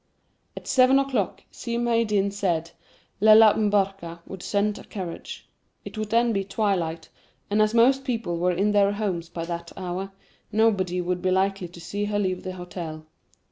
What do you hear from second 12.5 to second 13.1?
hotel.